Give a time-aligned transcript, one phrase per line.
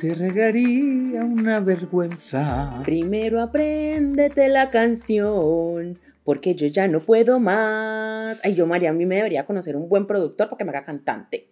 [0.00, 2.82] te regaría una vergüenza.
[2.84, 8.40] Primero apréndete la canción, porque yo ya no puedo más.
[8.42, 10.84] Ay, yo, María, a mí me debería conocer un buen productor para que me haga
[10.84, 11.46] cantante.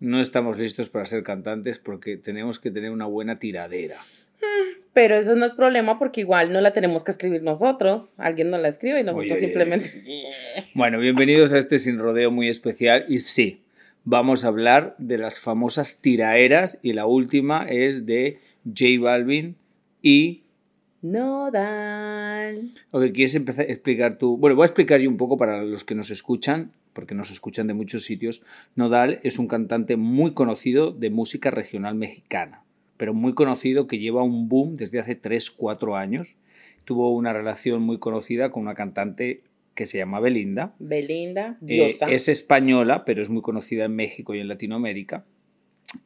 [0.00, 3.96] No estamos listos para ser cantantes porque tenemos que tener una buena tiradera.
[4.94, 8.10] Pero eso no es problema porque igual no la tenemos que escribir nosotros.
[8.16, 9.90] Alguien nos la escribe y nosotros Oye, simplemente.
[10.74, 13.60] Bueno, bienvenidos a este sin rodeo muy especial y sí,
[14.04, 19.56] vamos a hablar de las famosas tiraeras y la última es de J Balvin
[20.02, 20.42] y
[21.02, 22.56] No dan.
[22.92, 24.36] Ok, ¿quieres empezar a explicar tú?
[24.36, 27.66] Bueno, voy a explicar yo un poco para los que nos escuchan, porque nos escuchan
[27.66, 28.44] de muchos sitios.
[28.74, 32.64] Nodal es un cantante muy conocido de música regional mexicana,
[32.98, 36.36] pero muy conocido que lleva un boom desde hace 3, 4 años.
[36.84, 39.42] Tuvo una relación muy conocida con una cantante
[39.74, 40.74] que se llama Belinda.
[40.78, 42.10] Belinda, Eh, diosa.
[42.10, 45.24] es española, pero es muy conocida en México y en Latinoamérica.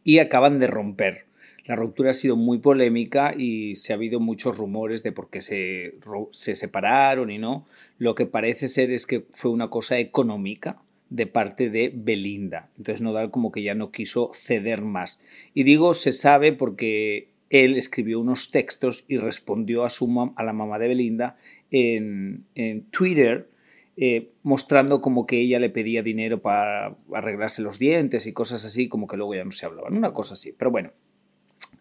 [0.03, 1.27] Y acaban de romper.
[1.67, 5.41] La ruptura ha sido muy polémica y se ha habido muchos rumores de por qué
[5.41, 5.95] se,
[6.31, 7.67] se separaron y no.
[7.99, 12.71] Lo que parece ser es que fue una cosa económica de parte de Belinda.
[12.77, 15.21] Entonces Nodal como que ya no quiso ceder más.
[15.55, 20.43] Y digo se sabe porque él escribió unos textos y respondió a, su mam- a
[20.45, 21.37] la mamá de Belinda
[21.71, 23.49] en, en Twitter
[23.97, 28.89] eh, mostrando como que ella le pedía dinero para arreglarse los dientes y cosas así,
[28.89, 30.55] como que luego ya no se hablaban, una cosa así.
[30.57, 30.93] Pero bueno,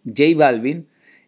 [0.05, 0.87] J Balvin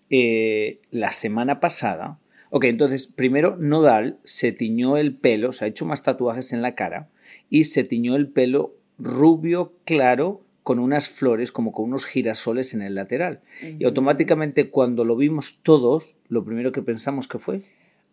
[0.10, 2.20] eh, la semana pasada,
[2.52, 6.76] ok, entonces primero Nodal se tiñó el pelo, se ha hecho más tatuajes en la
[6.76, 7.10] cara
[7.50, 12.82] y se tiñó el pelo rubio claro con unas flores como con unos girasoles en
[12.82, 13.42] el lateral.
[13.80, 17.62] Y automáticamente cuando lo vimos todos, lo primero que pensamos que fue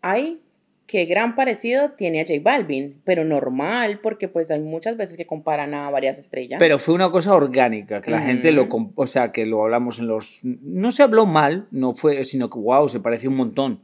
[0.02, 0.40] Ay,
[0.86, 5.26] qué gran parecido tiene a J Balvin, pero normal, porque pues hay muchas veces que
[5.26, 6.58] comparan a varias estrellas.
[6.58, 10.06] Pero fue una cosa orgánica, que la gente lo, o sea, que lo hablamos en
[10.06, 13.80] los, no se habló mal, no fue, sino que wow, se pareció un montón.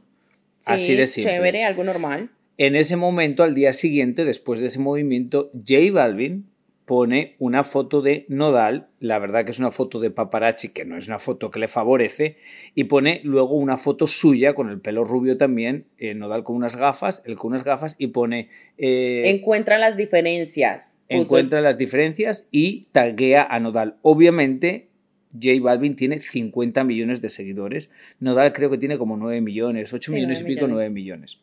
[0.59, 1.31] sí, Así de simple.
[1.31, 2.29] chévere, algo normal.
[2.57, 6.45] En ese momento, al día siguiente, después de ese movimiento, J Balvin
[6.89, 10.97] pone una foto de Nodal, la verdad que es una foto de paparazzi, que no
[10.97, 12.37] es una foto que le favorece,
[12.73, 16.75] y pone luego una foto suya con el pelo rubio también, eh, Nodal con unas
[16.77, 18.49] gafas, él con unas gafas, y pone...
[18.79, 20.95] eh, Encuentra las diferencias.
[21.09, 23.97] Encuentra las diferencias y taguea a Nodal.
[24.01, 24.87] Obviamente,
[25.31, 27.91] J Balvin tiene 50 millones de seguidores.
[28.19, 30.73] Nodal creo que tiene como 9 millones, 8 Sí, millones y 9 pico, millones.
[30.75, 31.39] 9 millones.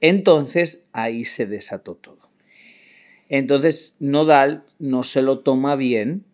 [0.00, 2.25] Entonces, ahí se desató todo.
[3.28, 6.24] Entonces, Nodal no se lo toma bien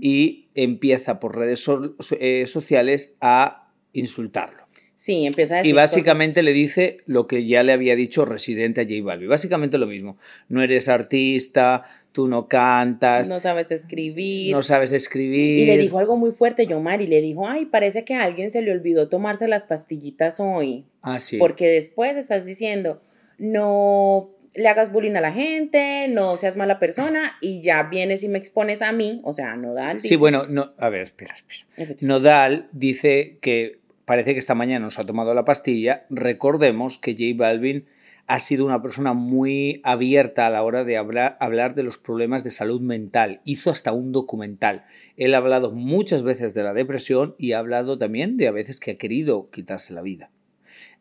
[0.00, 4.62] y empieza por redes so- eh, sociales a insultarlo.
[4.96, 8.24] Sí, empieza a decir Y cosas- básicamente le dice lo que ya le había dicho
[8.24, 9.28] Residente a J Balvin.
[9.28, 10.16] Básicamente lo mismo.
[10.48, 11.82] No eres artista,
[12.12, 14.62] tú no cantas, no no, sabes escribir.
[14.62, 15.58] sabes escribir.
[15.58, 18.62] Y le dijo algo muy fuerte, Yomari, le dijo, ay, parece que a alguien se
[18.62, 20.84] le olvidó tomarse las pastillitas hoy.
[21.00, 21.36] Ah, sí.
[21.38, 23.00] Porque después estás diciendo,
[23.38, 28.28] no le hagas bullying a la gente, no seas mala persona, y ya vienes y
[28.28, 29.98] me expones a mí, o sea, no da.
[29.98, 31.94] Sí, bueno, no, a ver, espera, espera.
[32.00, 36.04] Nodal dice que parece que esta mañana nos ha tomado la pastilla.
[36.10, 37.86] Recordemos que J Balvin
[38.26, 42.44] ha sido una persona muy abierta a la hora de hablar, hablar de los problemas
[42.44, 43.40] de salud mental.
[43.44, 44.84] Hizo hasta un documental.
[45.16, 48.80] Él ha hablado muchas veces de la depresión y ha hablado también de a veces
[48.80, 50.30] que ha querido quitarse la vida.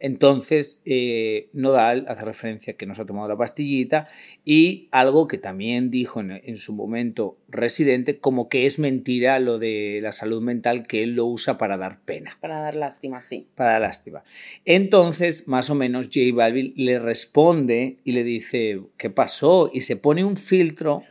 [0.04, 4.08] Entonces, eh, Nodal hace referencia a que no se ha tomado la pastillita
[4.44, 9.60] y algo que también dijo en, en, su momento Residente, como que es mentira lo
[9.60, 12.36] de la salud mental, que él lo usa para dar pena.
[12.42, 13.48] Para dar lástima, sí.
[13.54, 14.24] Para dar lástima.
[14.66, 19.70] Entonces, más o menos, J Balvin le responde y le dice, ¿qué pasó?
[19.72, 21.04] Y se pone un filtro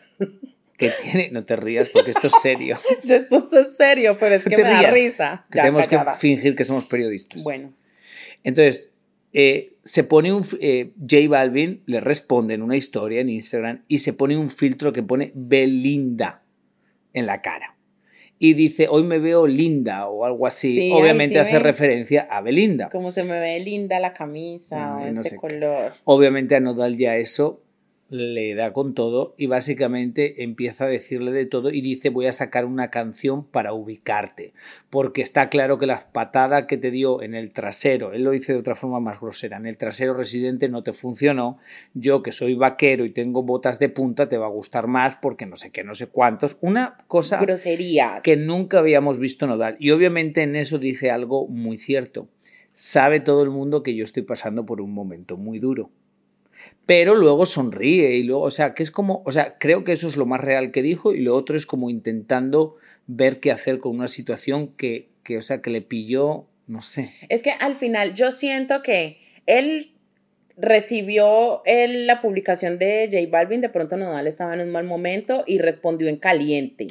[0.76, 1.30] que tiene.
[1.30, 2.76] No te rías porque esto es serio.
[3.02, 5.46] esto es serio, pero es que me da risa.
[5.48, 7.44] Tenemos que fingir que somos periodistas.
[7.44, 7.72] Bueno.
[8.44, 8.92] Entonces,
[9.32, 10.44] eh, se pone un.
[10.60, 14.92] Eh, J Balvin le responde en una historia en Instagram y se pone un filtro
[14.92, 16.42] que pone Belinda
[17.12, 17.76] en la cara.
[18.42, 20.90] Y dice, hoy me veo linda o algo así.
[20.92, 22.88] Obviamente hace referencia a Belinda.
[22.88, 25.92] Como se me ve linda la camisa o este color.
[26.04, 27.62] Obviamente a Nodal ya eso
[28.10, 32.32] le da con todo y básicamente empieza a decirle de todo y dice voy a
[32.32, 34.52] sacar una canción para ubicarte
[34.90, 38.52] porque está claro que la patada que te dio en el trasero, él lo dice
[38.52, 41.58] de otra forma más grosera, en el trasero residente no te funcionó,
[41.94, 45.46] yo que soy vaquero y tengo botas de punta te va a gustar más porque
[45.46, 49.92] no sé qué, no sé cuántos, una cosa grosería que nunca habíamos visto nodal y
[49.92, 52.28] obviamente en eso dice algo muy cierto,
[52.72, 55.90] sabe todo el mundo que yo estoy pasando por un momento muy duro
[56.86, 60.08] pero luego sonríe y luego, o sea, que es como, o sea, creo que eso
[60.08, 62.76] es lo más real que dijo y lo otro es como intentando
[63.06, 67.12] ver qué hacer con una situación que, que o sea, que le pilló, no sé.
[67.28, 69.92] Es que al final yo siento que él
[70.56, 75.58] recibió la publicación de J Balvin, de pronto Nodal estaba en un mal momento y
[75.58, 76.88] respondió en caliente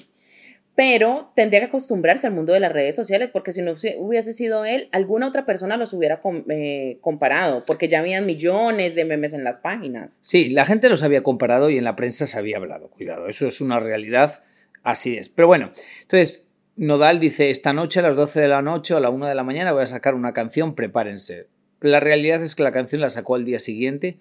[0.79, 4.63] pero tendría que acostumbrarse al mundo de las redes sociales porque si no hubiese sido
[4.63, 9.43] él, alguna otra persona los hubiera eh, comparado, porque ya habían millones de memes en
[9.43, 10.19] las páginas.
[10.21, 13.45] Sí, la gente los había comparado y en la prensa se había hablado, cuidado, eso
[13.45, 14.41] es una realidad,
[14.81, 15.27] así es.
[15.27, 15.71] Pero bueno,
[16.03, 19.27] entonces Nodal dice, esta noche a las 12 de la noche o a la 1
[19.27, 21.47] de la mañana voy a sacar una canción, prepárense.
[21.81, 24.19] La realidad es que la canción la sacó al día siguiente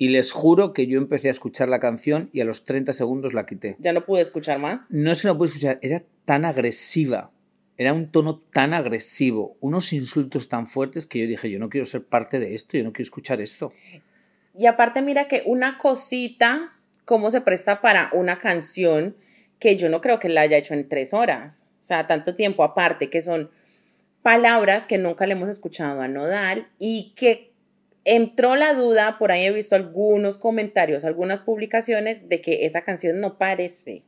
[0.00, 3.34] y les juro que yo empecé a escuchar la canción y a los 30 segundos
[3.34, 3.76] la quité.
[3.80, 4.90] ¿Ya no pude escuchar más?
[4.90, 7.30] No es que no pude escuchar, era tan agresiva,
[7.76, 11.84] era un tono tan agresivo, unos insultos tan fuertes que yo dije, yo no quiero
[11.84, 13.74] ser parte de esto, yo no quiero escuchar esto.
[14.56, 16.72] Y aparte mira que una cosita,
[17.04, 19.16] cómo se presta para una canción
[19.58, 22.64] que yo no creo que la haya hecho en tres horas, o sea, tanto tiempo
[22.64, 23.50] aparte, que son
[24.22, 27.49] palabras que nunca le hemos escuchado a Nodal y que
[28.10, 33.20] entró la duda, por ahí he visto algunos comentarios, algunas publicaciones de que esa canción
[33.20, 34.02] no parece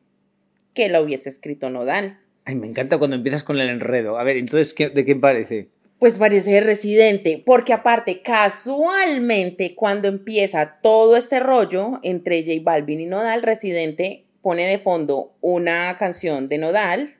[0.75, 2.19] que la hubiese escrito Nodal.
[2.45, 4.19] Ay, me encanta cuando empiezas con el enredo.
[4.19, 5.69] A ver, entonces, ¿de quién parece?
[6.01, 13.07] Pues parece Residente, porque aparte, casualmente, cuando empieza todo este rollo entre J Balvin y
[13.07, 17.15] Nodal, Residente pone de fondo una canción de Nodal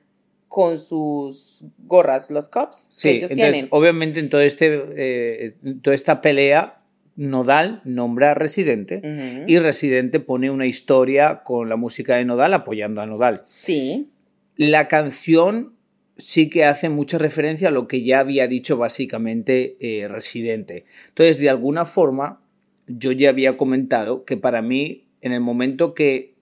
[0.53, 5.95] con sus gorras, los cops sí, que ellos entonces, Obviamente en todo este, eh, toda
[5.95, 6.83] esta pelea,
[7.15, 9.01] Nodal nombra a Residente
[9.47, 13.41] y Residente pone una historia con la música de Nodal apoyando a Nodal.
[13.45, 14.11] Sí.
[14.55, 15.73] La canción
[16.19, 20.85] sí que hace mucha referencia a lo que ya había dicho básicamente eh, Residente.
[21.07, 22.43] Entonces, de alguna forma,
[22.85, 26.35] yo ya había comentado que para mí, en el momento que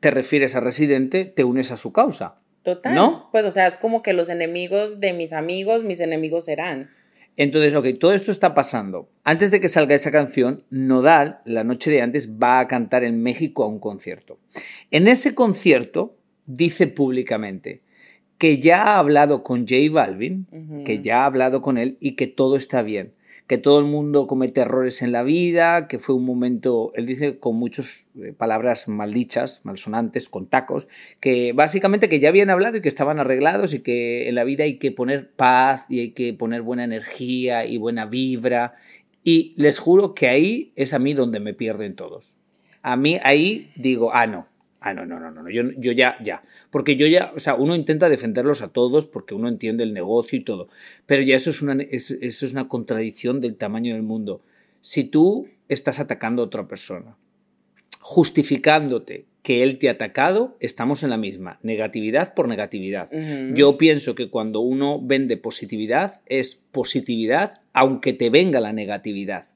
[0.00, 2.40] te refieres a Residente, te unes a su causa.
[2.68, 2.94] Total.
[2.94, 3.30] ¿No?
[3.32, 6.90] Pues, o sea, es como que los enemigos de mis amigos, mis enemigos serán.
[7.38, 9.08] Entonces, ok, todo esto está pasando.
[9.24, 13.22] Antes de que salga esa canción, Nodal, la noche de antes, va a cantar en
[13.22, 14.38] México a un concierto.
[14.90, 17.80] En ese concierto, dice públicamente
[18.36, 20.46] que ya ha hablado con J Balvin,
[20.84, 23.14] que ya ha hablado con él y que todo está bien
[23.48, 27.38] que todo el mundo comete errores en la vida, que fue un momento, él dice
[27.38, 30.86] con muchas eh, palabras maldichas, malsonantes, con tacos,
[31.18, 34.64] que básicamente que ya habían hablado y que estaban arreglados y que en la vida
[34.64, 38.74] hay que poner paz y hay que poner buena energía y buena vibra.
[39.24, 42.36] Y les juro que ahí es a mí donde me pierden todos.
[42.82, 44.46] A mí ahí digo, ah, no,
[44.80, 46.42] Ah, no, no, no, no, yo, yo ya, ya.
[46.70, 50.38] Porque yo ya, o sea, uno intenta defenderlos a todos porque uno entiende el negocio
[50.38, 50.68] y todo.
[51.04, 54.42] Pero ya eso es una, eso es una contradicción del tamaño del mundo.
[54.80, 57.16] Si tú estás atacando a otra persona,
[58.00, 61.58] justificándote que él te ha atacado, estamos en la misma.
[61.62, 63.10] Negatividad por negatividad.
[63.54, 69.46] Yo pienso que cuando uno vende positividad, es positividad aunque te venga la negatividad.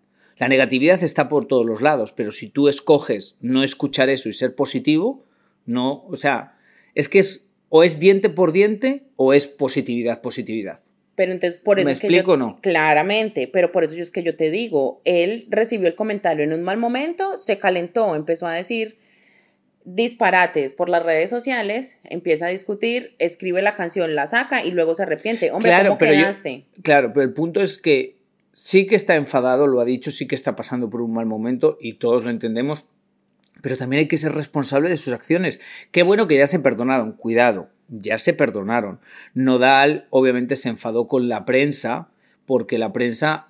[0.42, 4.32] La negatividad está por todos los lados, pero si tú escoges no escuchar eso y
[4.32, 5.24] ser positivo,
[5.66, 6.58] no, o sea,
[6.96, 10.80] es que es o es diente por diente o es positividad, positividad.
[11.14, 12.58] Pero entonces por eso ¿Me es explico no?
[12.60, 16.64] Claramente, pero por eso es que yo te digo, él recibió el comentario en un
[16.64, 18.98] mal momento, se calentó, empezó a decir
[19.84, 24.96] disparates por las redes sociales, empieza a discutir, escribe la canción, la saca y luego
[24.96, 25.52] se arrepiente.
[25.52, 26.64] Hombre, claro, ¿cómo pero quedaste?
[26.82, 28.21] claro, pero el punto es que
[28.64, 31.78] sí que está enfadado, lo ha dicho, sí que está pasando por un mal momento
[31.80, 32.86] y todos lo entendemos,
[33.60, 35.58] pero también hay que ser responsable de sus acciones.
[35.90, 39.00] Qué bueno que ya se perdonaron, cuidado, ya se perdonaron.
[39.34, 42.10] Nodal obviamente se enfadó con la prensa
[42.46, 43.48] porque la prensa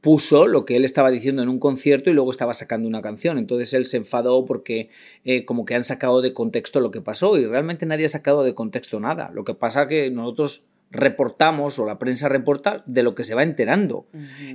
[0.00, 3.38] puso lo que él estaba diciendo en un concierto y luego estaba sacando una canción.
[3.38, 4.90] Entonces él se enfadó porque
[5.24, 8.42] eh, como que han sacado de contexto lo que pasó y realmente nadie ha sacado
[8.42, 9.30] de contexto nada.
[9.32, 13.42] Lo que pasa que nosotros reportamos o la prensa reporta de lo que se va
[13.42, 14.06] enterando.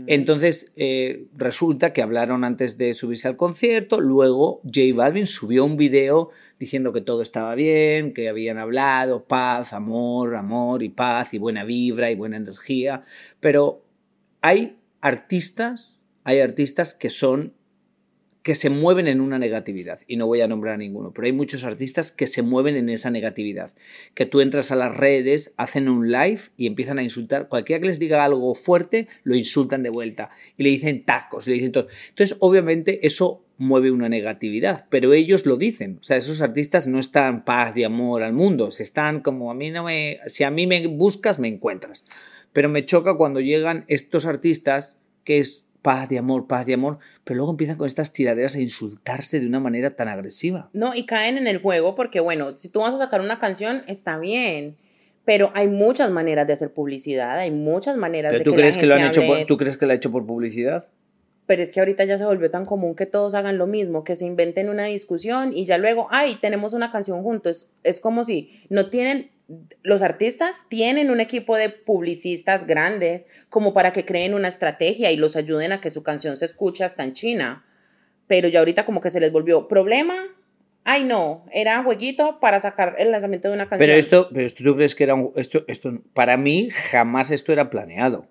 [0.07, 5.77] Entonces eh, resulta que hablaron antes de subirse al concierto, luego J Balvin subió un
[5.77, 11.37] video diciendo que todo estaba bien, que habían hablado, paz, amor, amor y paz y
[11.37, 13.03] buena vibra y buena energía,
[13.39, 13.83] pero
[14.41, 17.53] hay artistas, hay artistas que son
[18.43, 21.31] que se mueven en una negatividad, y no voy a nombrar a ninguno, pero hay
[21.31, 23.73] muchos artistas que se mueven en esa negatividad,
[24.13, 27.87] que tú entras a las redes, hacen un live y empiezan a insultar, cualquiera que
[27.87, 31.87] les diga algo fuerte, lo insultan de vuelta, y le dicen tacos, le dicen todo.
[32.09, 36.99] Entonces, obviamente, eso mueve una negatividad, pero ellos lo dicen, o sea, esos artistas no
[36.99, 40.51] están paz y amor al mundo, se están como a mí no me, si a
[40.51, 42.03] mí me buscas, me encuentras.
[42.51, 46.97] Pero me choca cuando llegan estos artistas que es paz de amor, paz de amor,
[47.23, 50.69] pero luego empiezan con estas tiraderas a insultarse de una manera tan agresiva.
[50.73, 53.83] No, y caen en el juego porque, bueno, si tú vas a sacar una canción,
[53.85, 54.77] está bien.
[55.25, 58.81] Pero hay muchas maneras de hacer publicidad, hay muchas maneras de ¿tú que crees la
[58.81, 59.45] que lo han hecho por.
[59.45, 60.87] ¿Tú crees que lo ha hecho por publicidad?
[61.45, 64.15] Pero es que ahorita ya se volvió tan común que todos hagan lo mismo, que
[64.15, 67.69] se inventen una discusión y ya luego, ay, tenemos una canción juntos.
[67.83, 69.29] Es como si no tienen,
[69.81, 75.17] los artistas tienen un equipo de publicistas grande como para que creen una estrategia y
[75.17, 77.65] los ayuden a que su canción se escuche hasta en China.
[78.27, 80.15] Pero ya ahorita como que se les volvió problema.
[80.85, 83.79] Ay, no, era jueguito para sacar el lanzamiento de una canción.
[83.79, 87.51] Pero esto, pero esto tú crees que era un, esto, esto, para mí jamás esto
[87.53, 88.27] era planeado.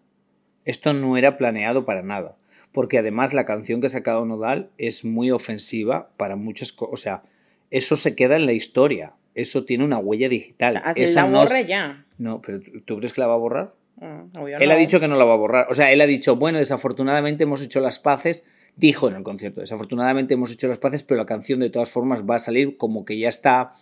[0.65, 2.37] Esto no era planeado para nada.
[2.73, 6.93] Porque además la canción que ha sacado Nodal es muy ofensiva para muchas cosas.
[6.93, 7.23] O sea,
[7.71, 9.15] eso se queda en la historia.
[9.35, 10.81] Eso tiene una huella digital.
[10.85, 12.05] Así Esa la no es- borre ya.
[12.19, 13.75] No, pero ¿tú crees que la va a borrar?
[13.97, 14.75] Mm, obvio Él no.
[14.75, 15.67] ha dicho que no la va a borrar.
[15.71, 18.47] O sea, él ha dicho, bueno, desafortunadamente hemos hecho las paces.
[18.77, 22.25] Dijo en el concierto, desafortunadamente hemos hecho las paces, pero la canción de todas formas
[22.29, 23.73] va a salir como que ya está,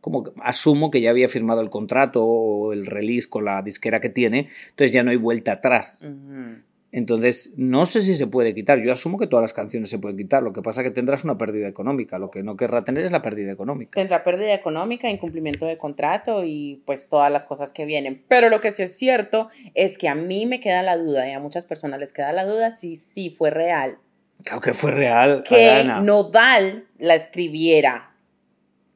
[0.00, 4.00] como que asumo que ya había firmado el contrato o el release con la disquera
[4.00, 6.00] que tiene, entonces ya no hay vuelta atrás.
[6.02, 6.62] Ujú.
[6.90, 8.80] Entonces, no sé si se puede quitar.
[8.80, 10.42] Yo asumo que todas las canciones se pueden quitar.
[10.42, 12.18] Lo que pasa es que tendrás una pérdida económica.
[12.18, 13.90] Lo que no querrá tener es la pérdida económica.
[13.94, 18.24] Tendrá pérdida económica, incumplimiento de contrato y pues todas las cosas que vienen.
[18.28, 21.32] Pero lo que sí es cierto es que a mí me queda la duda y
[21.32, 23.98] a muchas personas les queda la duda si sí fue real
[24.44, 25.42] Claro que fue real.
[25.42, 26.00] que Adriana.
[26.00, 28.14] Nodal la escribiera.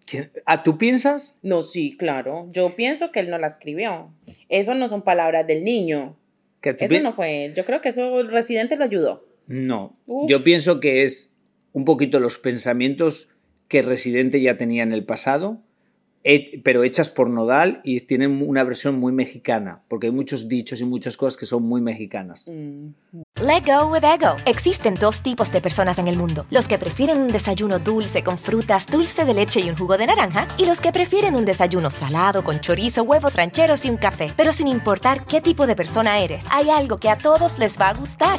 [0.07, 1.39] ¿Quién- ¿Ah, tú piensas?
[1.43, 2.47] No, sí, claro.
[2.51, 4.11] Yo pienso que él no la escribió.
[4.49, 6.17] Eso no son palabras del niño.
[6.63, 7.55] ¿Que tú Eso no fue él.
[7.55, 9.27] Yo creo que eso residente lo ayudó.
[9.49, 10.31] No, Uf.
[10.31, 11.41] yo pienso que es
[11.73, 13.29] un poquito los pensamientos
[13.69, 15.61] que Residente ya tenía en el pasado,
[16.63, 20.85] pero hechas por Nodal y tienen una versión muy mexicana, porque hay muchos dichos y
[20.85, 22.49] muchas cosas que son muy mexicanas.
[22.49, 22.91] Mm.
[23.43, 24.37] Let go with ego.
[24.47, 28.39] Existen dos tipos de personas en el mundo: los que prefieren un desayuno dulce con
[28.39, 31.91] frutas, dulce de leche y un jugo de naranja, y los que prefieren un desayuno
[31.91, 34.29] salado con chorizo, huevos rancheros y un café.
[34.37, 37.89] Pero sin importar qué tipo de persona eres, hay algo que a todos les va
[37.89, 38.39] a gustar.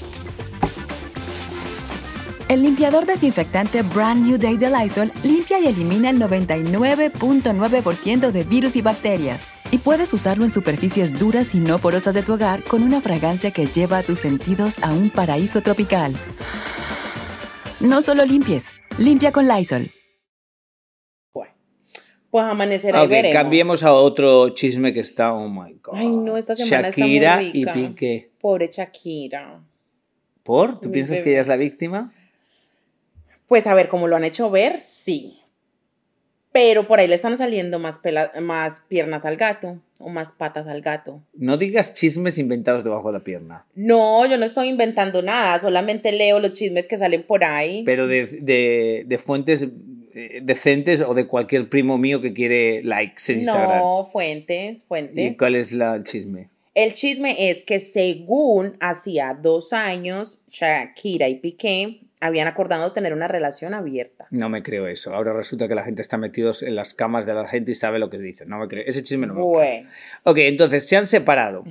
[2.51, 8.75] El limpiador desinfectante Brand New Day de Lysol limpia y elimina el 99.9% de virus
[8.75, 9.53] y bacterias.
[9.71, 13.51] Y puedes usarlo en superficies duras y no porosas de tu hogar con una fragancia
[13.51, 16.13] que lleva a tus sentidos a un paraíso tropical.
[17.79, 19.89] No solo limpies, limpia con Lysol.
[21.33, 21.53] Bueno,
[22.29, 23.33] pues amanecerá y Ok, veremos.
[23.33, 25.93] cambiemos a otro chisme que está, oh my god.
[25.95, 27.73] Ay, no, esta semana Shakira está muy y rica.
[27.73, 28.31] Piqué.
[28.41, 29.63] Pobre Shakira.
[30.43, 30.81] ¿Por?
[30.81, 31.23] ¿Tú Mi piensas bebé.
[31.23, 32.11] que ella es la víctima?
[33.51, 35.41] Pues a ver, como lo han hecho ver, sí.
[36.53, 40.67] Pero por ahí le están saliendo más, pela- más piernas al gato o más patas
[40.67, 41.21] al gato.
[41.33, 46.13] No digas chismes inventados debajo de la pierna, No, yo no estoy inventando nada, solamente
[46.13, 47.83] leo los chismes que salen por ahí.
[47.85, 49.63] pero de, de- de fuentes
[50.15, 53.79] eh, decentes o de cualquier primo mío que quiere likes en Instagram.
[53.79, 55.37] no, fuentes, ¿Y fuentes.
[55.37, 56.47] cuál es la, el chisme?
[56.73, 63.27] El chisme es que según hacía dos años, Shakira y Piqué habían acordado tener una
[63.27, 64.27] relación abierta.
[64.29, 65.13] No me creo eso.
[65.13, 67.99] Ahora resulta que la gente está metidos en las camas de la gente y sabe
[67.99, 68.47] lo que dicen.
[68.47, 68.83] No me creo.
[68.85, 69.87] Ese chisme no me Bueno.
[69.89, 69.91] creo.
[70.23, 71.63] Ok, entonces se han separado.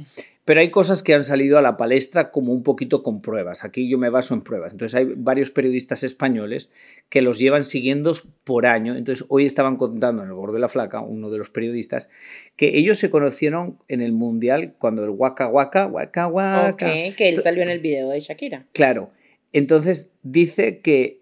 [0.45, 3.63] Pero hay cosas que han salido a la palestra como un poquito con pruebas.
[3.63, 4.73] Aquí yo me baso en pruebas.
[4.73, 6.73] Entonces hay varios periodistas españoles
[7.09, 8.97] que los llevan siguiendo por año.
[8.97, 12.11] Entonces hoy estaban contando en el Gordo de la Flaca, uno de los periodistas,
[12.57, 16.71] que ellos se conocieron en el Mundial cuando el Waka Waka, Waka Waka.
[16.71, 18.65] Ok, que él salió en el video de Shakira.
[18.73, 19.13] Claro.
[19.53, 21.21] Entonces dice que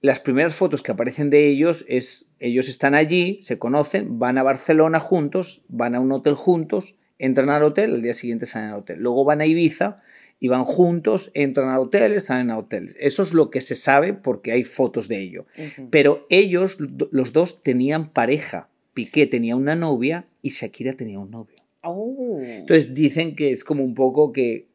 [0.00, 4.42] las primeras fotos que aparecen de ellos es ellos están allí, se conocen, van a
[4.42, 8.78] Barcelona juntos, van a un hotel juntos, entran al hotel, el día siguiente salen al
[8.80, 8.98] hotel.
[9.00, 9.98] Luego van a Ibiza
[10.40, 12.96] y van juntos, entran al hotel, salen al hotel.
[12.98, 15.44] Eso es lo que se sabe porque hay fotos de ello.
[15.90, 18.68] Pero ellos, los dos, tenían pareja.
[18.94, 21.56] Piqué tenía una novia y Shakira tenía un novio.
[21.82, 22.40] Oh.
[22.42, 24.69] Entonces dicen que es como un poco que,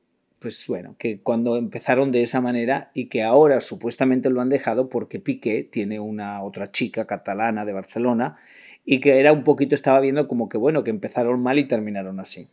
[0.46, 4.90] pues bueno, que cuando empezaron de esa manera y que ahora supuestamente lo han dejado
[4.90, 8.38] porque Piqué tiene una otra chica catalana de Barcelona
[8.86, 12.20] y que era un poquito, estaba viendo como que bueno, que empezaron mal y terminaron
[12.20, 12.48] así.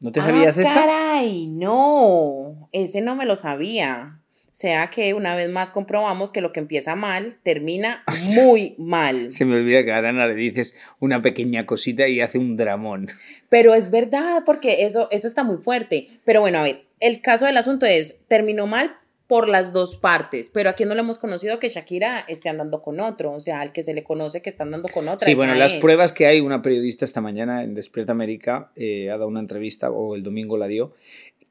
[0.00, 0.74] ¿No te sabías ah, esa?
[0.74, 4.20] Caray, no, ese no me lo sabía.
[4.48, 8.02] O sea que una vez más comprobamos que lo que empieza mal termina
[8.34, 9.30] muy mal.
[9.30, 13.06] Se me olvida que a Arana le dices una pequeña cosita y hace un dramón.
[13.48, 16.08] Pero es verdad, porque eso, eso está muy fuerte.
[16.24, 20.50] Pero bueno, a ver, el caso del asunto es, terminó mal por las dos partes,
[20.50, 23.72] pero aquí no le hemos conocido que Shakira esté andando con otro, o sea, al
[23.72, 25.28] que se le conoce que está andando con otra.
[25.28, 25.80] Sí, bueno, las él.
[25.80, 29.90] pruebas que hay, una periodista esta mañana en Despierta América eh, ha dado una entrevista,
[29.90, 30.94] o el domingo la dio,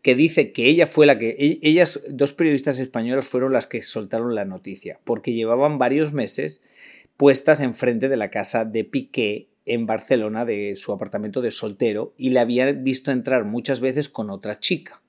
[0.02, 3.84] que dice que ella fue la que, e- ellas, dos periodistas españolas fueron las que
[3.84, 6.64] soltaron la noticia, porque llevaban varios meses
[7.16, 12.30] puestas enfrente de la casa de Piqué en Barcelona, de su apartamento de soltero, y
[12.30, 15.02] le habían visto entrar muchas veces con otra chica.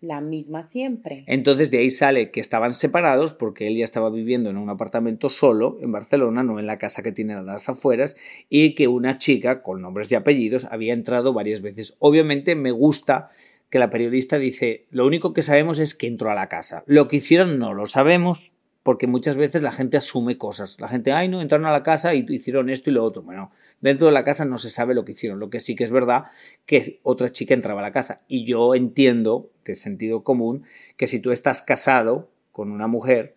[0.00, 1.24] La misma siempre.
[1.26, 5.30] Entonces de ahí sale que estaban separados porque él ya estaba viviendo en un apartamento
[5.30, 8.14] solo en Barcelona, no en la casa que tienen a las afueras,
[8.50, 11.96] y que una chica con nombres y apellidos había entrado varias veces.
[12.00, 13.30] Obviamente me gusta
[13.70, 16.84] que la periodista dice, lo único que sabemos es que entró a la casa.
[16.86, 18.52] Lo que hicieron no lo sabemos,
[18.82, 20.78] porque muchas veces la gente asume cosas.
[20.78, 23.22] La gente, ay, no, entraron a la casa y hicieron esto y lo otro.
[23.22, 23.50] Bueno,
[23.84, 25.38] dentro de la casa no se sabe lo que hicieron.
[25.38, 26.24] Lo que sí que es verdad
[26.64, 28.22] que otra chica entraba a la casa.
[28.28, 30.64] Y yo entiendo, de sentido común,
[30.96, 33.34] que si tú estás casado con una mujer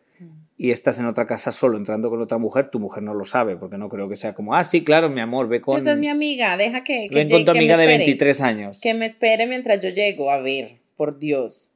[0.58, 3.58] y estás en otra casa solo entrando con otra mujer, tu mujer no lo sabe,
[3.58, 6.00] porque no creo que sea como, ah, sí, claro, mi amor, ve con, Esa es
[6.00, 7.98] mi amiga, deja que, que, ven con tu que amiga de espere.
[8.06, 8.80] 23 años.
[8.80, 10.32] Que me espere mientras yo llego.
[10.32, 11.74] A ver, por Dios.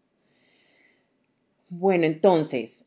[1.68, 2.86] Bueno, entonces,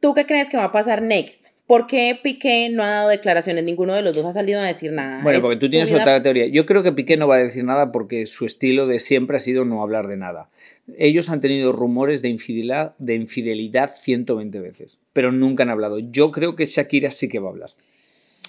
[0.00, 1.49] ¿tú qué crees que va a pasar next?
[1.70, 3.62] ¿Por qué Piqué no ha dado declaraciones?
[3.62, 5.22] Ninguno de los dos ha salido a decir nada.
[5.22, 6.46] Bueno, porque tú tienes vida- otra teoría.
[6.48, 9.38] Yo creo que Piqué no va a decir nada porque su estilo de siempre ha
[9.40, 10.50] sido no hablar de nada.
[10.98, 16.00] Ellos han tenido rumores de infidelidad, de infidelidad 120 veces, pero nunca han hablado.
[16.00, 17.70] Yo creo que Shakira sí que va a hablar.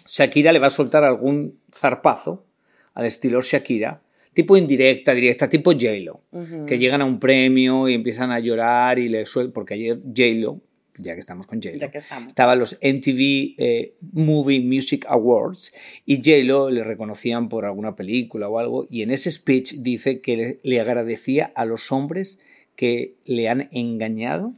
[0.07, 2.43] Shakira le va a soltar algún zarpazo
[2.95, 4.01] al estilo Shakira,
[4.33, 6.65] tipo indirecta, directa, tipo J-Lo, Ujú.
[6.65, 10.59] que llegan a un premio y empiezan a llorar y le sueltan, porque ayer J-Lo,
[10.97, 15.73] ya que estamos con J-Lo, estaban los MTV eh, Movie Music Awards
[16.05, 20.37] y J-Lo le reconocían por alguna película o algo y en ese speech dice que
[20.37, 22.39] le, le agradecía a los hombres
[22.75, 24.53] que le han engañado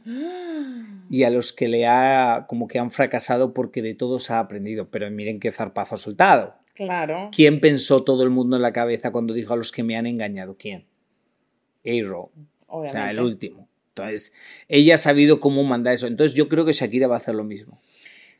[1.10, 4.88] y a los que le ha como que han fracasado porque de todos ha aprendido
[4.90, 7.30] pero miren qué zarpazo ha soltado Claro.
[7.34, 10.06] ¿quién pensó todo el mundo en la cabeza cuando dijo a los que me han
[10.06, 10.56] engañado?
[10.58, 10.86] ¿quién?
[11.86, 12.30] A-Roll
[12.66, 14.32] o sea, el último entonces
[14.68, 17.44] ella ha sabido cómo mandar eso entonces yo creo que Shakira va a hacer lo
[17.44, 17.80] mismo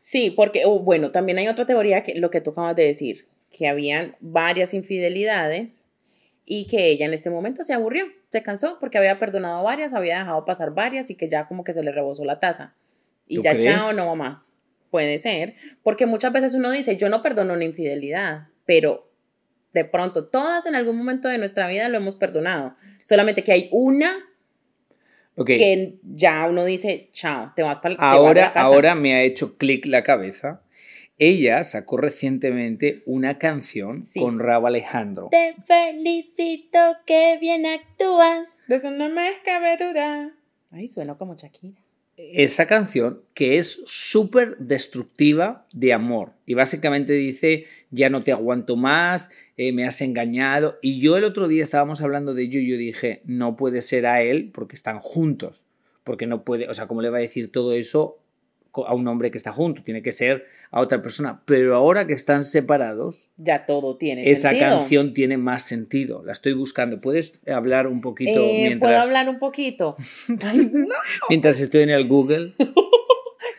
[0.07, 3.27] Sí, porque, oh, bueno, también hay otra teoría que lo que tú acabas de decir,
[3.51, 5.87] que habían varias infidelidades
[6.45, 10.19] y que ella en este momento se aburrió, se cansó porque había perdonado varias, había
[10.19, 12.75] dejado pasar varias y que ya como que se le rebosó la taza.
[13.27, 13.77] Y ¿Tú ya crees?
[13.77, 14.53] chao, no va más.
[14.91, 19.11] Puede ser, porque muchas veces uno dice, yo no perdono una infidelidad, pero
[19.73, 22.77] de pronto todas en algún momento de nuestra vida lo hemos perdonado.
[23.05, 24.19] Solamente que hay una
[25.37, 30.03] Que ya uno dice, chao, te vas para Ahora, ahora me ha hecho clic la
[30.03, 30.63] cabeza.
[31.19, 34.19] Ella sacó recientemente una canción Sí.
[34.21, 35.29] con Rabo Alejandro.
[35.31, 38.57] Te felicito que bien actúas.
[38.67, 40.33] De eso no me cabe duda.
[40.73, 41.81] Ay, suena como Shakira.
[42.17, 46.33] Esa canción que es súper destructiva de amor.
[46.47, 50.79] Y básicamente dice, ya no te aguanto más, eh, me has engañado.
[50.83, 54.07] Y yo el otro día estábamos hablando de ello y yo dije, no puede ser
[54.07, 55.65] a él porque están juntos.
[56.05, 58.24] Porque no puede, o sea, ¿cómo le va a decir todo eso
[58.77, 61.43] a un hombre que está junto, tiene que ser a otra persona.
[61.45, 64.71] Pero ahora que están separados, Ya todo tiene esa sentido.
[64.79, 66.23] canción tiene más sentido.
[66.25, 66.99] La estoy buscando.
[67.01, 69.97] ¿Puedes hablar un poquito Eh, mientras, ¿Puedo hablar un poquito?
[70.45, 70.87] Ay, no.
[71.29, 72.53] mientras estoy en el Google?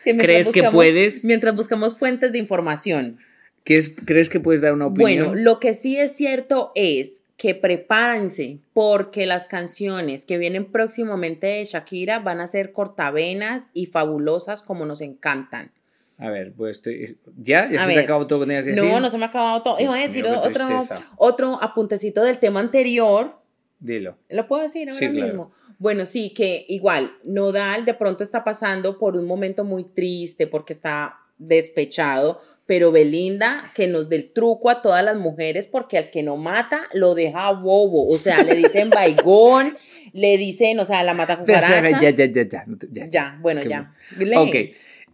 [0.02, 1.24] Sí, ¿Crees que puedes?
[1.24, 3.18] Mientras buscamos fuentes de información.
[3.64, 5.28] ¿Qué es- ¿Crees que puedes dar una opinión?
[5.30, 11.46] Bueno, lo que sí es cierto es que prepárense porque las canciones que vienen próximamente
[11.46, 15.70] de Shakira van a ser cortavenas y fabulosas como nos encantan.
[16.18, 17.18] A ver, pues estoy...
[17.36, 17.70] ¿Ya?
[17.70, 18.04] ¿Ya A se te ver.
[18.04, 18.90] acabó todo lo que tenías que decir?
[18.90, 19.76] No, no se me ha acabado todo.
[19.78, 21.06] Iba a decir mío, otro, tristeza.
[21.18, 23.38] otro apuntecito del tema anterior.
[23.80, 24.16] Dilo.
[24.30, 25.26] ¿Lo puedo decir ahora Sí, claro.
[25.26, 25.52] mismo?
[25.78, 30.72] Bueno, sí, que igual, Nodal de pronto está pasando por un momento muy triste porque
[30.72, 36.10] está despechado, pero Belinda que nos dé el truco a todas las mujeres porque al
[36.10, 39.76] que no mata lo deja bobo, o sea, le dicen baigón,
[40.12, 42.00] le dicen, o sea, la mata cucarachas.
[42.00, 42.66] Ya, ya, ya, ya.
[42.92, 43.94] ya, Ya, bueno, Qué ya.
[44.36, 44.54] Ok,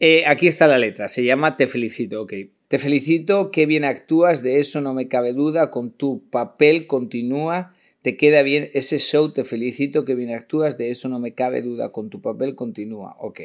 [0.00, 2.32] eh, aquí está la letra, se llama Te felicito, ok.
[2.68, 7.74] Te felicito, qué bien actúas, de eso no me cabe duda, con tu papel continúa,
[8.00, 11.60] te queda bien ese show, te felicito, qué bien actúas, de eso no me cabe
[11.60, 13.40] duda, con tu papel continúa, ok.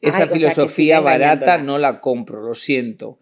[0.00, 3.18] Esa Ay, filosofía barata no la compro, lo siento.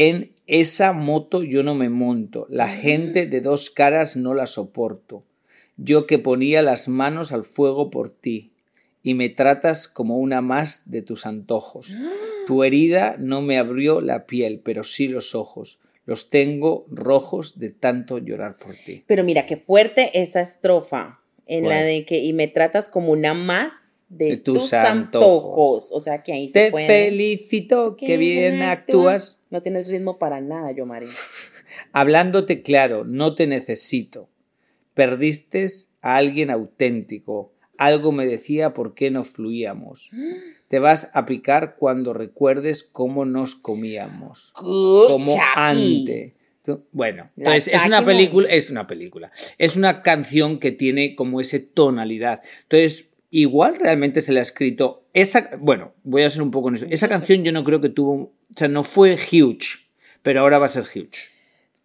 [0.00, 5.24] En esa moto yo no me monto, la gente de dos caras no la soporto.
[5.76, 8.52] Yo que ponía las manos al fuego por ti
[9.02, 11.96] y me tratas como una más de tus antojos.
[12.46, 15.80] Tu herida no me abrió la piel, pero sí los ojos.
[16.06, 19.02] Los tengo rojos de tanto llorar por ti.
[19.04, 23.34] Pero mira, qué fuerte esa estrofa en la de que y me tratas como una
[23.34, 25.24] más de, De tus, tus antojos.
[25.24, 25.92] antojos.
[25.92, 26.86] O sea, que ahí Te se puede...
[26.86, 29.40] felicito, que bien actúas.
[29.50, 31.06] No tienes ritmo para nada, yo, Mari.
[31.92, 34.28] Hablándote claro, no te necesito.
[34.94, 35.66] Perdiste
[36.00, 37.52] a alguien auténtico.
[37.76, 40.10] Algo me decía por qué no fluíamos.
[40.68, 44.52] Te vas a picar cuando recuerdes cómo nos comíamos.
[44.54, 46.34] como antes.
[46.92, 51.60] Bueno, pues es una película, es una película, es una canción que tiene como ese
[51.60, 52.40] tonalidad.
[52.64, 56.86] Entonces, igual realmente se le ha escrito esa, bueno, voy a ser un poco honesto.
[56.90, 59.78] Esa canción yo no creo que tuvo, o sea, no fue huge,
[60.22, 61.30] pero ahora va a ser huge.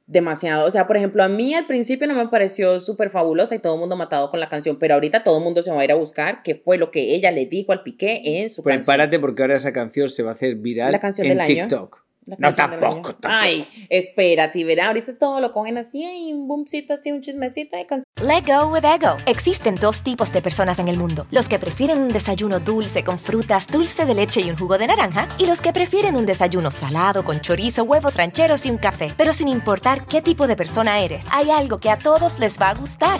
[0.06, 0.68] Demasiado.
[0.68, 3.76] O sea, por ejemplo, a mí al principio no me pareció súper fabulosa y todo
[3.76, 5.92] el mundo matado con la canción, pero ahorita todo el mundo se va a ir
[5.94, 8.82] a buscar qué fue lo que ella le dijo al Piqué en su canción.
[8.82, 11.68] Prepárate porque ahora esa canción se va a hacer viral La canción en del año.
[11.68, 11.98] TikTok.
[11.98, 13.18] La No, tampoco, tampoco.
[13.24, 17.76] Ay, espérate, y verá, ahorita todo lo cogen así, y un boomcito así, un chismecito
[17.76, 18.06] de canción.
[18.22, 19.18] Let go with ego.
[19.26, 23.20] Existen dos tipos de personas en el mundo: los que prefieren un desayuno dulce con
[23.20, 26.72] frutas, dulce de leche y un jugo de naranja, y los que prefieren un desayuno
[26.72, 29.08] salado con chorizo, huevos rancheros y un café.
[29.18, 32.70] Pero sin importar qué tipo de persona eres, hay algo que a todos les va
[32.70, 33.20] a gustar.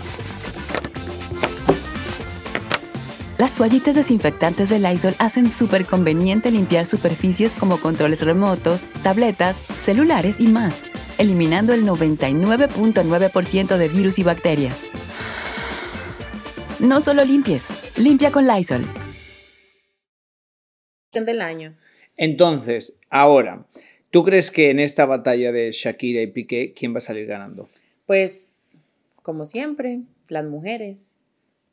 [3.41, 10.39] Las toallitas desinfectantes de Lysol hacen súper conveniente limpiar superficies como controles remotos, tabletas, celulares
[10.39, 10.83] y más,
[11.17, 14.91] eliminando el 99.9% de virus y bacterias.
[16.77, 18.83] No solo limpies, limpia con Lysol.
[21.11, 21.75] del año.
[22.17, 23.65] Entonces, ahora,
[24.11, 27.67] ¿tú crees que en esta batalla de Shakira y Piqué, quién va a salir ganando?
[28.05, 28.77] Pues,
[29.23, 31.17] como siempre, las mujeres.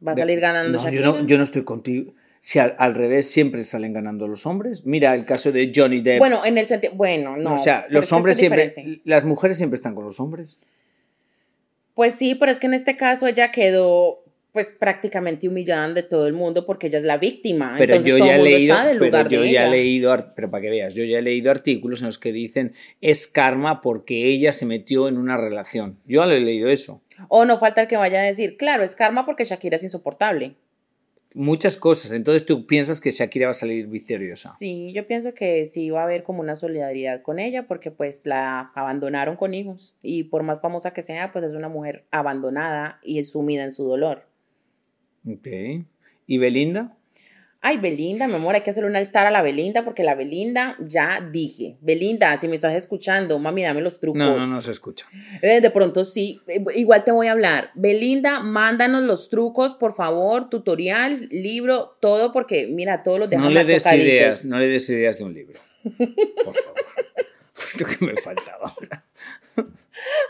[0.07, 1.03] Va a De- salir ganando no, Shakira.
[1.03, 2.13] Yo no, yo no estoy contigo.
[2.41, 4.87] Si al, al revés siempre salen ganando los hombres.
[4.87, 6.19] Mira el caso de Johnny Depp.
[6.21, 7.55] Bueno, en el sentido, bueno, no.
[7.55, 9.01] o sea, los hombres es siempre, diferente.
[9.05, 10.57] las mujeres siempre están con los hombres.
[11.95, 16.27] Pues sí, pero es que en este caso ella quedó pues prácticamente humillada de todo
[16.27, 17.75] el mundo porque ella es la víctima.
[17.79, 20.71] Pero Entonces yo todo ya he leído, pero yo ya he leído, pero para que
[20.71, 24.65] veas, yo ya he leído artículos en los que dicen es karma porque ella se
[24.65, 25.99] metió en una relación.
[26.07, 27.03] Yo ya lo he leído eso.
[27.29, 30.57] O no falta el que vaya a decir, claro, es karma porque Shakira es insoportable.
[31.35, 32.13] Muchas cosas.
[32.13, 34.51] Entonces tú piensas que Shakira va a salir victoriosa.
[34.59, 38.25] Sí, yo pienso que sí va a haber como una solidaridad con ella porque pues
[38.25, 42.99] la abandonaron con hijos y por más famosa que sea, pues es una mujer abandonada
[43.03, 44.27] y es sumida en su dolor.
[45.27, 45.47] Ok.
[46.27, 46.98] ¿Y Belinda?
[47.61, 50.77] Ay, Belinda, mi amor, hay que hacer un altar a la Belinda porque la Belinda,
[50.79, 54.17] ya dije, Belinda, si me estás escuchando, mami, dame los trucos.
[54.19, 55.07] No, no, no se escucha.
[55.43, 57.73] Eh, de pronto sí, eh, igual te voy a hablar.
[57.75, 63.53] Belinda, mándanos los trucos, por favor, tutorial, libro, todo, porque mira, todos los No dejamos
[63.55, 64.09] le des tocaditos.
[64.09, 65.59] ideas, no le des ideas de un libro.
[65.83, 66.75] Por favor.
[67.81, 69.05] Lo que me faltaba ahora.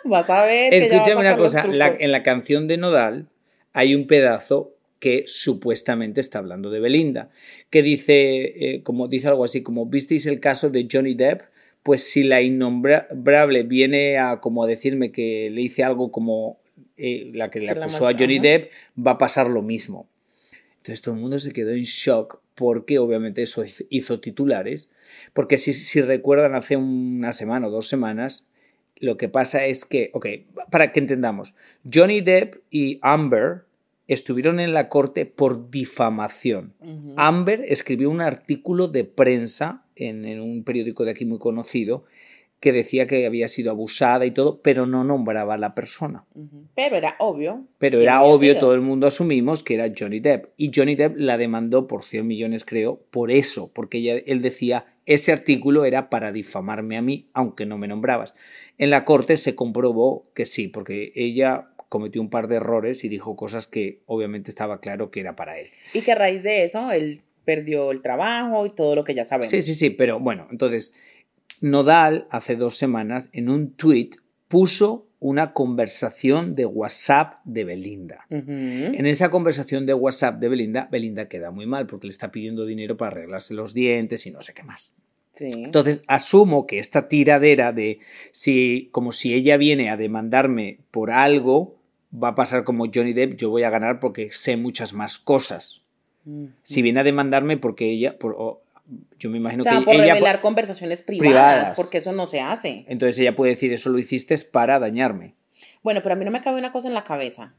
[0.05, 0.73] Vas a ver.
[0.73, 3.27] Escúchame una cosa, la- en la canción de Nodal
[3.75, 7.31] hay un pedazo que supuestamente está hablando de Belinda,
[7.71, 11.43] que dice, eh, como dice algo así, como visteis el caso de Johnny Depp,
[11.83, 16.59] pues si la innombrable viene a como a decirme que le hice algo como
[16.97, 18.39] eh, la que le acusó a Johnny.
[18.43, 18.71] Depp,
[19.07, 20.09] va a pasar lo mismo.
[20.79, 24.91] Entonces todo el mundo se quedó en shock porque obviamente eso hizo- hizo titulares,
[25.33, 28.51] porque si, si recuerdan hace una semana o dos semanas,
[28.97, 30.27] lo que pasa es que, ok,
[30.71, 31.55] para que entendamos,
[31.93, 33.63] Johnny Depp y Amber
[34.09, 36.75] estuvieron en la corte por difamación.
[37.17, 42.05] Amber escribió un artículo de prensa en, en un periódico de aquí muy conocido
[42.61, 46.25] que decía que había sido abusada y todo, pero no nombraba a la persona.
[46.75, 47.65] Pero era obvio.
[47.79, 48.61] Pero era obvio, sido.
[48.61, 50.47] todo el mundo asumimos que era Johnny Depp.
[50.57, 54.87] Y Johnny Depp la demandó por 100 millones, creo, por eso, porque ella- él decía,
[55.07, 58.35] ese artículo era para difamarme a mí, aunque no me nombrabas.
[58.77, 63.09] En la corte se comprobó que sí, porque ella cometió un par de errores y
[63.09, 65.69] dijo cosas que obviamente estaba claro que era para él.
[65.95, 69.25] Y que a raíz de eso él perdió el trabajo y todo lo que ya
[69.25, 69.51] sabemos.
[69.51, 70.95] Sí, sí, sí, pero bueno, entonces,
[71.61, 74.11] Nodal hace dos semanas en un tweet
[74.49, 78.27] puso una conversación de WhatsApp de Belinda.
[78.31, 82.67] En esa conversación de WhatsApp de Belinda, Belinda queda muy mal porque le está pidiendo
[82.67, 84.95] dinero para arreglarse los dientes y no sé qué más.
[85.33, 85.49] Sí.
[85.55, 91.78] Entonces, asumo que esta tiradera de si, como si ella viene a demandarme por algo,
[92.13, 95.83] va a pasar como Johnny Depp, yo voy a ganar porque sé muchas más cosas.
[96.25, 96.47] Mm.
[96.63, 98.61] Si viene a demandarme porque ella, por, o-
[99.19, 101.73] yo me imagino o sea, que por ella, revelar conversaciones privadas, privadas.
[101.77, 102.85] porque eso no se hace.
[102.89, 105.35] entonces ella puede decir eso lo hiciste para dañarme.
[105.83, 107.55] Bueno, pero a mí no me cabe una cosa en la cabeza.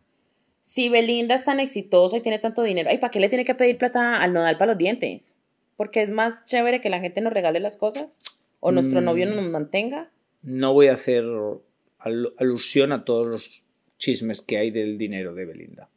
[0.61, 3.55] Si Belinda es tan exitosa y tiene tanto dinero, ¿ay, ¿para qué le tiene que
[3.55, 5.35] pedir plata al nodal para los dientes?
[5.77, 8.19] Porque es más chévere que la gente nos regale las cosas
[8.59, 9.05] o nuestro Mm.
[9.05, 10.09] novio nos mantenga.
[10.41, 11.23] No voy a hacer
[11.99, 13.65] al- alusión a todos los
[13.99, 15.89] chismes que hay del dinero de Belinda.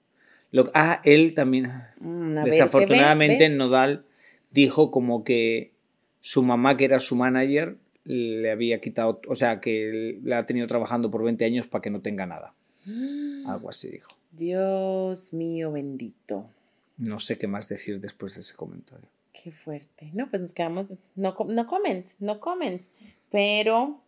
[0.51, 1.73] Lo- ah, él también.
[2.01, 3.51] Mm, Desafortunadamente, ¿qué ves?
[3.51, 3.59] ¿Ves?
[3.59, 4.05] Nodal
[4.51, 5.73] dijo como que
[6.21, 10.67] su mamá, que era su manager, le había quitado, o sea, que la ha tenido
[10.67, 12.53] trabajando por 20 años para que no tenga nada.
[13.47, 14.11] Algo así dijo.
[14.33, 16.47] Dios mío bendito.
[16.99, 19.07] No sé qué más decir después de ese comentario.
[19.33, 20.11] Qué fuerte.
[20.13, 20.95] No, pues nos quedamos.
[21.17, 22.87] No, no comments, no comments.
[23.31, 24.01] Pero.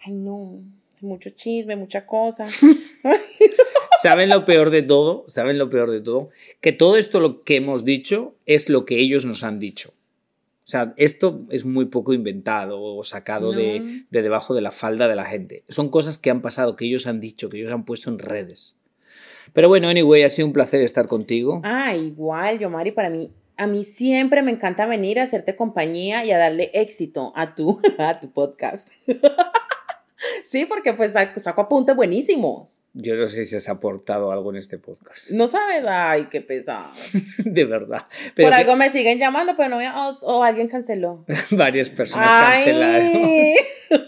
[0.00, 0.60] Ay, no.
[1.04, 2.46] Mucho chisme, mucha cosa.
[4.02, 5.24] ¿Saben lo peor de todo?
[5.28, 6.30] ¿Saben lo peor de todo?
[6.60, 9.92] Que todo esto lo que hemos dicho es lo que ellos nos han dicho.
[10.64, 15.08] O sea, esto es muy poco inventado o sacado de, de debajo de la falda
[15.08, 15.62] de la gente.
[15.68, 18.80] Son cosas que han pasado, que ellos han dicho, que ellos han puesto en redes.
[19.52, 21.60] Pero bueno, anyway, ha sido un placer estar contigo.
[21.64, 26.24] Ah, igual, yo, Mari, para mí, a mí siempre me encanta venir a hacerte compañía
[26.24, 28.88] y a darle éxito a tu, a tu podcast.
[30.44, 32.82] sí, porque pues saco, apuntes buenísimos.
[32.92, 35.30] Yo no sé si has aportado algo en este podcast.
[35.30, 35.84] ¿No sabes?
[35.86, 36.90] Ay, qué pesado.
[37.44, 38.06] De verdad.
[38.34, 41.24] Pero Por que algo me siguen llamando, pero no o, alguien canceló.
[41.50, 43.06] varias personas cancelaron.
[43.06, 43.54] Ay.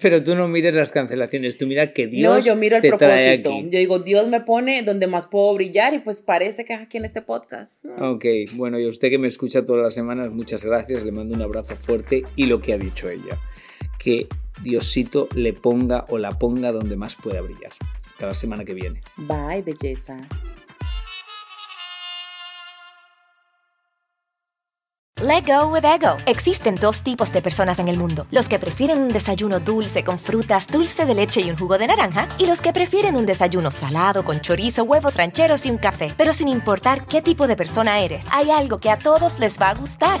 [0.00, 2.88] Pero tú no mires las cancelaciones, tú mira que No, Dios yo miro el te
[2.88, 3.50] propósito.
[3.64, 6.98] Yo digo, Dios me pone donde más puedo brillar y pues parece que es aquí
[6.98, 7.84] en este podcast.
[8.00, 8.24] Ok,
[8.54, 11.42] bueno, y a usted que me escucha todas las semanas, muchas gracias, le mando un
[11.42, 13.38] abrazo fuerte y lo que ha dicho ella,
[13.98, 14.28] que
[14.62, 17.72] Diosito le ponga o la ponga donde más pueda brillar.
[18.06, 19.02] Hasta la semana que viene.
[19.16, 20.26] Bye, bellezas.
[25.20, 26.16] Let go with ego.
[26.26, 30.20] Existen dos tipos de personas en el mundo: los que prefieren un desayuno dulce con
[30.20, 33.72] frutas, dulce de leche y un jugo de naranja, y los que prefieren un desayuno
[33.72, 36.12] salado con chorizo, huevos rancheros y un café.
[36.16, 39.70] Pero sin importar qué tipo de persona eres, hay algo que a todos les va
[39.70, 40.20] a gustar.